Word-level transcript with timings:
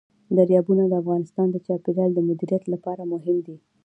دریابونه 0.37 0.83
د 0.87 0.93
افغانستان 1.03 1.47
د 1.51 1.57
چاپیریال 1.65 2.11
د 2.13 2.19
مدیریت 2.27 2.63
لپاره 2.73 3.01
مهم 3.13 3.37
دي. 3.45 3.55